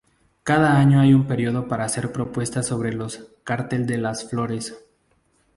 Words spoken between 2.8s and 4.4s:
los cartel de las